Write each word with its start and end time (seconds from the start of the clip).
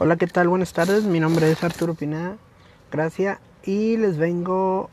Hola, 0.00 0.16
¿qué 0.16 0.26
tal? 0.26 0.48
Buenas 0.48 0.72
tardes. 0.72 1.04
Mi 1.04 1.20
nombre 1.20 1.48
es 1.48 1.62
Arturo 1.62 1.94
Pineda. 1.94 2.36
Gracias. 2.90 3.38
Y 3.62 3.96
les 3.96 4.18
vengo 4.18 4.90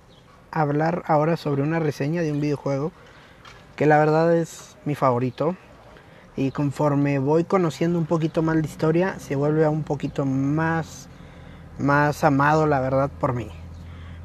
a 0.52 0.62
hablar 0.62 1.02
ahora 1.08 1.38
sobre 1.38 1.64
una 1.64 1.80
reseña 1.80 2.22
de 2.22 2.32
un 2.32 2.40
videojuego 2.40 2.92
que 3.76 3.88
la 3.88 3.98
verdad 3.98 4.38
es 4.38 4.78
mi 4.86 4.94
favorito. 4.94 5.56
Y 6.38 6.52
conforme 6.52 7.18
voy 7.18 7.46
conociendo 7.46 7.98
un 7.98 8.06
poquito 8.06 8.44
más 8.44 8.58
la 8.58 8.62
historia, 8.62 9.18
se 9.18 9.36
vuelve 9.36 9.68
un 9.68 9.82
poquito 9.82 10.24
más, 10.24 11.10
más 11.80 12.24
amado, 12.24 12.68
la 12.68 12.80
verdad, 12.80 13.10
por 13.20 13.34
mí. 13.34 13.48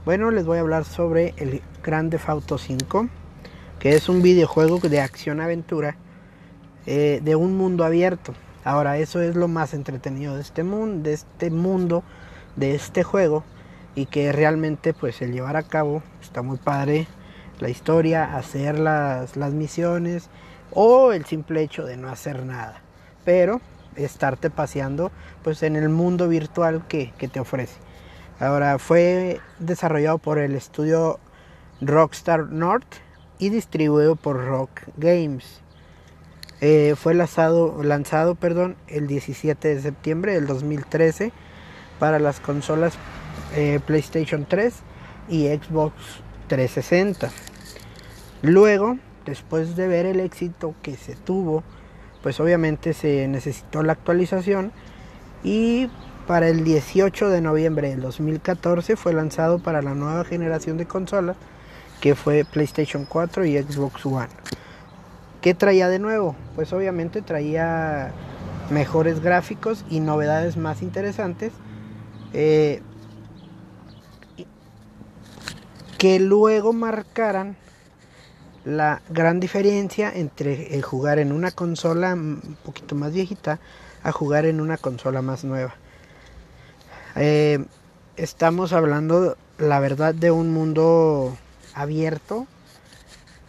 Bueno, 0.05 0.31
les 0.31 0.45
voy 0.45 0.59
a 0.59 0.61
hablar 0.61 0.85
sobre 0.85 1.33
el 1.39 1.63
Grand 1.83 2.11
Theft 2.11 2.29
Auto 2.29 2.59
5, 2.59 3.09
que 3.79 3.95
es 3.95 4.11
un 4.11 4.21
videojuego 4.21 4.79
de 4.81 5.01
acción-aventura 5.01 5.97
eh, 6.85 7.23
de 7.25 7.35
un 7.35 7.57
mundo 7.57 7.83
abierto. 7.83 8.35
Ahora, 8.67 8.99
eso 8.99 9.21
es 9.21 9.37
lo 9.37 9.47
más 9.47 9.75
entretenido 9.75 10.35
de 10.35 10.41
este 10.41 10.65
mundo, 10.65 11.05
de 11.05 11.13
este 11.13 11.51
mundo, 11.53 12.03
de 12.57 12.75
este 12.75 13.05
juego 13.05 13.45
y 13.95 14.07
que 14.07 14.33
realmente 14.33 14.93
pues 14.93 15.23
el 15.23 15.31
llevar 15.31 15.57
a 15.57 15.63
cabo 15.63 16.03
está 16.21 16.43
muy 16.43 16.57
padre 16.57 17.07
la 17.61 17.69
historia, 17.69 18.37
hacer 18.37 18.77
las, 18.81 19.37
las 19.37 19.53
misiones 19.53 20.31
o 20.73 21.13
el 21.13 21.27
simple 21.27 21.63
hecho 21.63 21.85
de 21.85 21.97
no 21.97 22.09
hacer 22.09 22.45
nada, 22.45 22.83
pero 23.25 23.61
estarte 23.95 24.51
paseando 24.51 25.13
pues 25.45 25.63
en 25.63 25.77
el 25.77 25.89
mundo 25.89 26.27
virtual 26.29 26.89
que, 26.89 27.13
que 27.19 27.29
te 27.29 27.39
ofrece. 27.39 27.79
Ahora 28.41 28.81
fue 28.81 29.41
desarrollado 29.61 30.19
por 30.19 30.39
el 30.39 30.57
estudio 30.57 31.21
Rockstar 31.81 32.51
North 32.51 32.97
y 33.39 33.51
distribuido 33.51 34.17
por 34.17 34.45
Rock 34.45 34.81
Games. 34.97 35.63
Eh, 36.61 36.95
fue 36.97 37.15
lanzado, 37.15 37.83
lanzado 37.83 38.35
perdón, 38.35 38.77
el 38.89 39.07
17 39.07 39.75
de 39.75 39.81
septiembre 39.81 40.33
del 40.33 40.47
2013 40.47 41.33
para 41.99 42.19
las 42.19 42.41
consolas 42.41 42.95
eh, 43.55 43.81
PlayStation 43.85 44.47
3 44.47 44.75
y 45.29 45.49
Xbox 45.49 45.95
360. 46.49 47.31
Luego, 48.43 48.99
después 49.25 49.77
de 49.77 49.89
ver 49.89 50.07
el 50.07 50.21
éxito 50.21 50.75
que 50.83 50.97
se 50.97 51.15
tuvo, 51.15 51.63
pues 52.23 52.41
obviamente 52.41 52.95
se 52.95 53.29
necesitó 53.29 53.83
la 53.83 53.93
actualización 53.93 54.73
y 55.45 55.91
para 56.27 56.49
el 56.49 56.65
18 56.65 57.29
de 57.29 57.41
noviembre 57.41 57.91
del 57.91 58.01
2014 58.01 58.97
fue 58.97 59.13
lanzado 59.13 59.59
para 59.59 59.83
la 59.83 59.95
nueva 59.95 60.25
generación 60.25 60.77
de 60.77 60.87
consolas 60.87 61.37
que 62.01 62.15
fue 62.15 62.45
PlayStation 62.45 63.05
4 63.05 63.45
y 63.47 63.59
Xbox 63.63 64.05
One. 64.07 64.29
¿Qué 65.47 65.55
traía 65.55 65.89
de 65.89 66.01
nuevo? 66.01 66.35
Pues 66.57 66.73
obviamente 66.73 67.23
traía 67.23 68.11
mejores 68.69 69.21
gráficos 69.21 69.85
y 69.89 70.01
novedades 70.01 70.57
más 70.57 70.83
interesantes. 70.83 71.53
Eh, 72.33 72.83
que 75.99 76.19
luego 76.19 76.73
marcaran 76.73 77.57
la 78.65 79.03
gran 79.09 79.39
diferencia 79.39 80.11
entre 80.13 80.83
jugar 80.83 81.21
en 81.21 81.31
una 81.31 81.53
consola 81.53 82.15
un 82.15 82.59
poquito 82.65 82.97
más 82.97 83.13
viejita 83.13 83.61
a 84.03 84.11
jugar 84.11 84.47
en 84.47 84.61
una 84.61 84.77
consola 84.79 85.23
más 85.23 85.45
nueva. 85.45 85.77
Eh, 87.15 87.65
estamos 88.17 88.73
hablando, 88.73 89.37
la 89.59 89.79
verdad, 89.79 90.13
de 90.13 90.33
un 90.33 90.53
mundo 90.53 91.37
abierto 91.73 92.49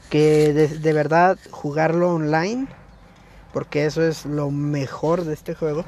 que 0.10 0.54
de, 0.54 0.94
verdad 0.94 1.38
jugarlo 1.52 2.14
online, 2.14 2.68
porque 3.54 3.86
eso 3.86 4.04
es 4.04 4.26
lo 4.26 4.52
mejor 4.52 5.24
de 5.24 5.34
este 5.34 5.56
juego, 5.56 5.84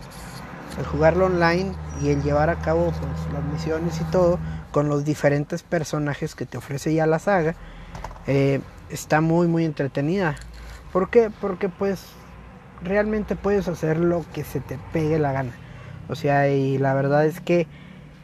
el 0.78 0.86
jugarlo 0.86 1.26
online 1.26 1.74
y 2.02 2.10
el 2.10 2.24
llevar 2.24 2.50
a 2.50 2.60
cabo 2.60 2.86
pues, 2.86 3.34
las 3.34 3.44
misiones 3.52 4.00
y 4.02 4.04
todo 4.06 4.40
con 4.72 4.90
los 4.90 5.04
diferentes 5.04 5.64
personajes 5.64 6.36
que 6.36 6.46
te 6.46 6.58
ofrece 6.58 6.94
ya 6.94 7.06
la 7.08 7.20
saga, 7.20 7.56
eh, 8.28 8.62
está 8.90 9.22
muy 9.22 9.48
muy 9.48 9.66
entretenida. 9.66 10.36
¿Por 10.92 11.10
qué? 11.10 11.32
Porque 11.42 11.70
pues 11.70 12.06
realmente 12.82 13.36
puedes 13.36 13.68
hacer 13.68 13.98
lo 13.98 14.26
que 14.34 14.44
se 14.44 14.60
te 14.60 14.78
pegue 14.94 15.20
la 15.20 15.32
gana. 15.32 15.52
O 16.08 16.16
sea, 16.16 16.50
y 16.50 16.78
la 16.78 16.94
verdad 16.94 17.26
es 17.26 17.40
que 17.40 17.68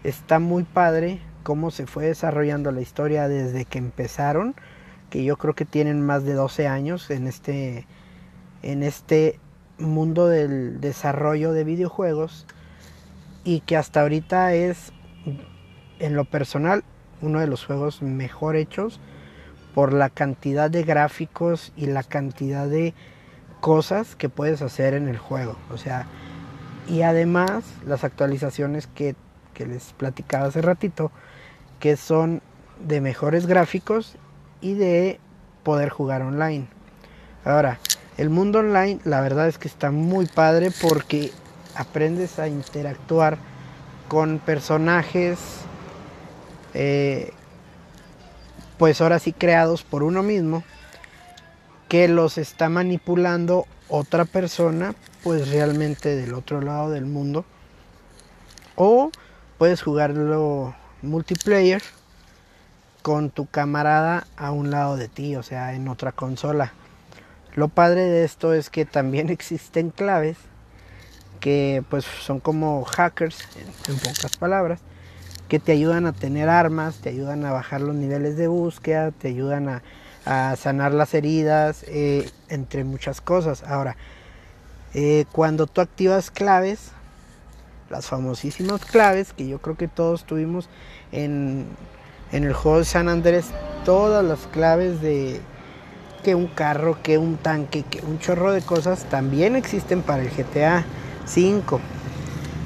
está 0.03 0.39
muy 0.39 0.63
padre 0.63 1.19
cómo 1.43 1.71
se 1.71 1.85
fue 1.85 2.05
desarrollando 2.07 2.71
la 2.71 2.81
historia 2.81 3.27
desde 3.27 3.65
que 3.65 3.77
empezaron 3.77 4.55
que 5.09 5.23
yo 5.23 5.37
creo 5.37 5.53
que 5.53 5.65
tienen 5.65 6.01
más 6.01 6.23
de 6.23 6.33
12 6.33 6.67
años 6.67 7.09
en 7.09 7.27
este, 7.27 7.85
en 8.61 8.83
este 8.83 9.39
mundo 9.77 10.27
del 10.27 10.79
desarrollo 10.81 11.51
de 11.51 11.63
videojuegos 11.63 12.45
y 13.43 13.59
que 13.61 13.77
hasta 13.77 14.01
ahorita 14.01 14.53
es, 14.53 14.91
en 15.99 16.15
lo 16.15 16.25
personal, 16.25 16.83
uno 17.21 17.39
de 17.39 17.47
los 17.47 17.65
juegos 17.65 18.01
mejor 18.01 18.55
hechos 18.55 18.99
por 19.73 19.93
la 19.93 20.09
cantidad 20.09 20.69
de 20.71 20.83
gráficos 20.83 21.73
y 21.75 21.87
la 21.87 22.03
cantidad 22.03 22.67
de 22.67 22.93
cosas 23.61 24.15
que 24.15 24.29
puedes 24.29 24.61
hacer 24.61 24.93
en 24.93 25.07
el 25.07 25.17
juego. 25.17 25.57
O 25.71 25.77
sea, 25.77 26.07
y 26.87 27.01
además 27.01 27.65
las 27.85 28.03
actualizaciones 28.03 28.87
que, 28.87 29.15
que 29.53 29.65
les 29.65 29.93
platicaba 29.93 30.47
hace 30.47 30.61
ratito, 30.61 31.11
que 31.79 31.97
son 31.97 32.41
de 32.79 33.01
mejores 33.01 33.47
gráficos 33.47 34.17
y 34.61 34.73
de 34.75 35.19
poder 35.63 35.89
jugar 35.89 36.21
online. 36.21 36.67
Ahora, 37.43 37.79
el 38.17 38.29
mundo 38.29 38.59
online 38.59 38.99
la 39.03 39.21
verdad 39.21 39.47
es 39.47 39.57
que 39.57 39.67
está 39.67 39.91
muy 39.91 40.25
padre 40.25 40.71
porque 40.81 41.31
aprendes 41.75 42.39
a 42.39 42.47
interactuar 42.47 43.37
con 44.07 44.39
personajes 44.39 45.39
eh, 46.73 47.31
pues 48.77 49.01
ahora 49.01 49.19
sí 49.19 49.33
creados 49.33 49.83
por 49.83 50.03
uno 50.03 50.23
mismo 50.23 50.63
que 51.89 52.07
los 52.07 52.37
está 52.37 52.69
manipulando 52.69 53.65
otra 53.89 54.25
persona 54.25 54.95
pues 55.23 55.49
realmente 55.49 56.15
del 56.15 56.33
otro 56.33 56.61
lado 56.61 56.89
del 56.91 57.05
mundo 57.05 57.45
o 58.75 59.11
puedes 59.57 59.81
jugarlo 59.81 60.75
multiplayer 61.01 61.81
con 63.05 63.29
tu 63.29 63.45
camarada 63.45 64.25
a 64.35 64.49
un 64.49 64.71
lado 64.71 64.97
de 64.97 65.07
ti, 65.07 65.35
o 65.35 65.43
sea, 65.43 65.75
en 65.75 65.87
otra 65.89 66.11
consola. 66.11 66.73
Lo 67.53 67.67
padre 67.67 68.01
de 68.01 68.25
esto 68.25 68.51
es 68.55 68.71
que 68.71 68.83
también 68.83 69.29
existen 69.29 69.91
claves 69.91 70.37
que 71.39 71.83
pues 71.91 72.03
son 72.03 72.39
como 72.39 72.83
hackers, 72.83 73.47
en, 73.87 73.99
pocas 73.99 74.35
palabras, 74.37 74.79
que 75.47 75.59
te 75.59 75.71
ayudan 75.71 76.07
a 76.07 76.13
tener 76.13 76.49
armas, 76.49 76.95
te 76.95 77.09
ayudan 77.09 77.45
a 77.45 77.51
bajar 77.51 77.81
los 77.81 77.93
niveles 77.93 78.37
de 78.37 78.47
búsqueda, 78.47 79.11
te 79.11 79.27
ayudan 79.27 79.69
a, 80.25 80.55
sanar 80.55 80.91
las 80.91 81.13
heridas, 81.13 81.85
eh, 81.87 82.27
entre 82.49 82.85
muchas 82.85 83.21
cosas. 83.21 83.61
Ahora, 83.61 83.97
eh, 84.95 85.25
cuando 85.31 85.67
tú 85.67 85.79
activas 85.79 86.31
claves, 86.31 86.89
las 87.91 88.07
famosísimas 88.07 88.83
claves 88.83 89.31
que 89.31 89.47
yo 89.47 89.59
creo 89.59 89.77
que 89.77 89.87
todos 89.87 90.23
tuvimos 90.23 90.69
en 91.11 91.67
en 92.31 92.43
el 92.43 92.53
de 92.53 92.85
San 92.85 93.09
Andrés 93.09 93.47
todas 93.83 94.23
las 94.25 94.39
claves 94.47 95.01
de 95.01 95.39
que 96.23 96.33
un 96.33 96.47
carro, 96.47 96.97
que 97.03 97.17
un 97.19 97.37
tanque, 97.37 97.83
que 97.83 98.01
un 98.01 98.17
chorro 98.19 98.51
de 98.51 98.61
cosas 98.61 99.05
también 99.05 99.55
existen 99.55 100.01
para 100.01 100.23
el 100.23 100.29
GTA 100.29 100.83
5, 101.25 101.79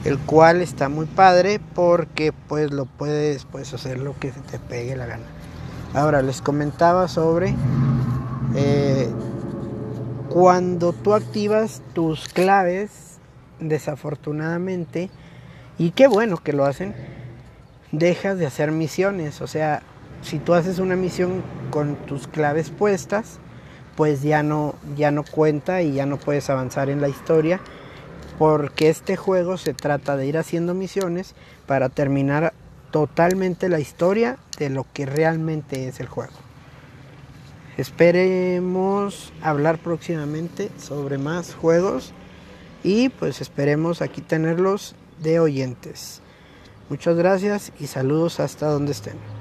el 0.06 0.18
cual 0.18 0.62
está 0.62 0.88
muy 0.88 1.06
padre 1.06 1.60
porque 1.76 2.32
pues 2.32 2.72
lo 2.72 2.86
puedes 2.86 3.44
pues, 3.46 3.74
hacer 3.74 4.00
lo 4.00 4.18
que 4.18 4.32
se 4.32 4.40
te 4.40 4.60
pegue 4.60 4.96
la 4.96 5.06
gana. 5.06 5.26
Ahora 5.94 6.22
les 6.22 6.42
comentaba 6.42 7.08
sobre 7.08 7.54
eh, 8.56 9.10
cuando 10.30 10.94
tú 10.94 11.14
activas 11.14 11.82
tus 11.94 12.30
claves, 12.30 13.18
desafortunadamente, 13.60 15.10
y 15.78 15.92
qué 15.92 16.08
bueno 16.08 16.38
que 16.38 16.54
lo 16.54 16.66
hacen, 16.66 16.94
dejas 17.92 18.38
de 18.38 18.46
hacer 18.46 18.72
misiones. 18.72 19.42
O 19.42 19.48
sea, 19.48 19.82
si 20.22 20.40
tú 20.40 20.54
haces 20.54 20.80
una 20.80 20.96
misión 20.96 21.44
con 21.72 21.96
tus 21.96 22.28
claves 22.28 22.70
puestas, 22.70 23.40
pues 23.96 24.22
ya 24.22 24.44
no, 24.44 24.76
ya 24.96 25.12
no 25.12 25.24
cuenta 25.24 25.82
y 25.82 25.94
ya 25.94 26.06
no 26.06 26.18
puedes 26.18 26.50
avanzar 26.50 26.90
en 26.90 27.02
la 27.02 27.10
historia. 27.10 27.60
Porque 28.38 28.90
este 28.90 29.18
juego 29.18 29.58
se 29.58 29.74
trata 29.74 30.16
de 30.16 30.26
ir 30.26 30.38
haciendo 30.38 30.74
misiones 30.74 31.36
para 31.66 31.90
terminar 31.90 32.54
totalmente 32.92 33.70
la 33.70 33.80
historia 33.80 34.38
de 34.58 34.70
lo 34.70 34.86
que 34.94 35.06
realmente 35.06 35.88
es 35.88 36.00
el 36.00 36.08
juego. 36.08 36.34
Esperemos 37.78 39.32
hablar 39.42 39.78
próximamente 39.78 40.70
sobre 40.78 41.18
más 41.18 41.54
juegos 41.54 42.14
y 42.84 43.10
pues 43.10 43.40
esperemos 43.42 44.02
aquí 44.02 44.22
tenerlos 44.22 44.96
de 45.22 45.40
oyentes. 45.40 46.22
Muchas 46.90 47.16
gracias 47.16 47.72
y 47.80 47.86
saludos 47.86 48.40
hasta 48.40 48.68
donde 48.68 48.94
estén. 48.94 49.30